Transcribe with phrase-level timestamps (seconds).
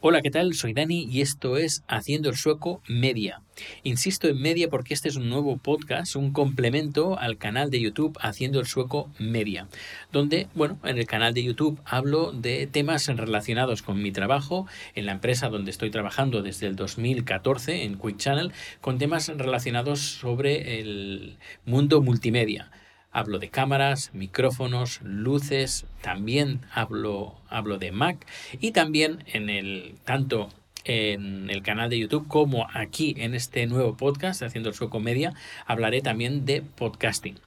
[0.00, 0.54] Hola, ¿qué tal?
[0.54, 3.42] Soy Dani y esto es Haciendo el Sueco Media.
[3.82, 8.16] Insisto en media porque este es un nuevo podcast, un complemento al canal de YouTube
[8.20, 9.66] Haciendo el Sueco Media,
[10.12, 15.04] donde, bueno, en el canal de YouTube hablo de temas relacionados con mi trabajo en
[15.04, 20.78] la empresa donde estoy trabajando desde el 2014 en Quick Channel, con temas relacionados sobre
[20.78, 22.70] el mundo multimedia
[23.10, 28.26] hablo de cámaras, micrófonos, luces, también hablo, hablo de Mac
[28.60, 30.48] y también en el tanto
[30.84, 35.34] en el canal de YouTube como aquí en este nuevo podcast haciendo su comedia
[35.66, 37.38] hablaré también de podcasting.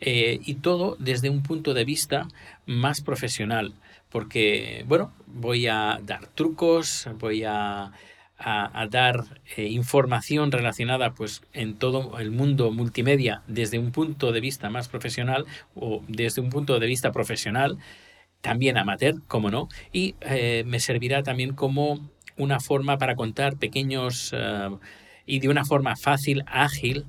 [0.00, 2.26] Eh, y todo desde un punto de vista
[2.66, 3.74] más profesional
[4.08, 7.92] porque bueno voy a dar trucos voy a
[8.44, 9.24] a, dar
[9.56, 14.88] eh, información relacionada pues en todo el mundo multimedia desde un punto de vista más
[14.88, 17.78] profesional o desde un punto de vista profesional
[18.40, 22.00] también amateur como no y eh, me servirá también como
[22.36, 24.70] una forma para contar pequeños eh,
[25.26, 27.06] y de una forma fácil ágil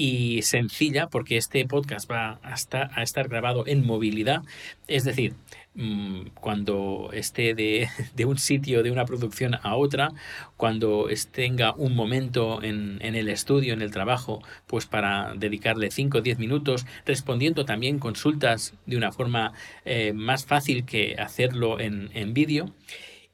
[0.00, 4.42] y sencilla porque este podcast va hasta a estar grabado en movilidad
[4.86, 5.34] es decir
[5.74, 10.10] Mm, cuando esté de, de, un sitio, de una producción a otra,
[10.56, 16.18] cuando tenga un momento en, en, el estudio, en el trabajo, pues para dedicarle 5
[16.18, 19.52] o 10 minutos, respondiendo también consultas de una forma
[19.84, 22.74] eh, más fácil que hacerlo en, en vídeo.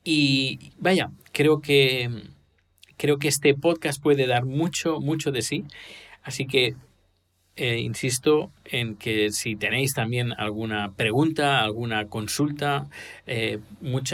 [0.04, 2.10] Y vaya, creo que,
[2.96, 5.64] creo que este podcast puede dar mucho, mucho de sí.
[6.22, 6.74] Así que
[7.56, 12.86] eh, insisto en que si tenéis también alguna pregunta, alguna consulta,
[13.26, 13.60] eh,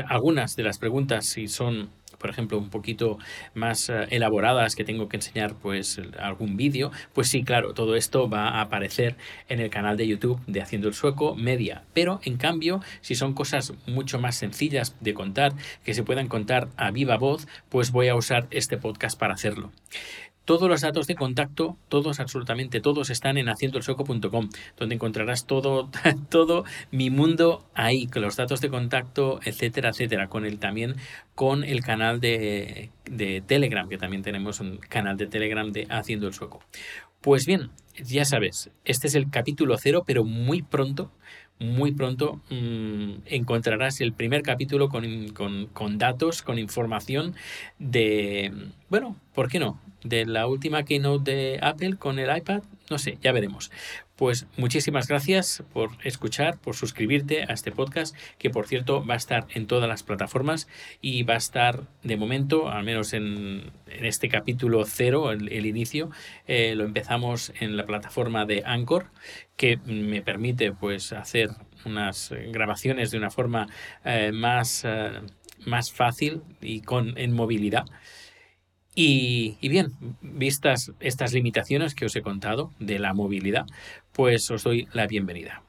[0.09, 1.91] algunas de las preguntas, si son
[2.23, 3.19] por ejemplo, un poquito
[3.53, 8.31] más eh, elaboradas que tengo que enseñar pues algún vídeo, pues sí, claro, todo esto
[8.31, 9.17] va a aparecer
[9.49, 11.83] en el canal de YouTube de Haciendo el Sueco Media.
[11.93, 15.53] Pero en cambio, si son cosas mucho más sencillas de contar,
[15.85, 19.73] que se puedan contar a viva voz, pues voy a usar este podcast para hacerlo.
[20.45, 25.89] Todos los datos de contacto, todos, absolutamente todos, están en haciendoelsoco.com, donde encontrarás todo,
[26.29, 30.97] todo mi mundo ahí, con los datos de contacto, etcétera, etcétera, con el también
[31.35, 36.27] con el canal de, de Telegram, que también tenemos un canal de Telegram de Haciendo
[36.27, 36.61] el Sueco.
[37.23, 37.71] Pues bien,
[38.05, 41.11] ya sabes, este es el capítulo cero, pero muy pronto
[41.63, 47.35] muy pronto mm, encontrarás el primer capítulo con, datos, con información
[47.79, 48.53] de,
[48.89, 49.81] bueno, ¿por qué no?
[50.05, 52.63] De la última keynote de Apple con el iPad,
[52.93, 53.73] no sé, ya veremos.
[54.17, 59.17] Pues muchísimas gracias por escuchar, por suscribirte a este podcast, que por cierto va a
[59.17, 60.69] estar en todas las plataformas
[61.01, 66.11] y va a estar de momento, al menos en, en este capítulo cero, el, inicio,
[66.47, 69.07] eh, lo empezamos en la plataforma de Anchor,
[69.57, 71.49] que me permite pues hacer
[71.87, 73.69] unas grabaciones de una forma
[74.05, 75.13] eh, más, eh,
[75.65, 77.87] más fácil y con en movilidad.
[78.95, 83.67] Y, bien, vistas estas limitaciones que os he contado de la movilidad,
[84.13, 85.63] pues os doy la bienvenida.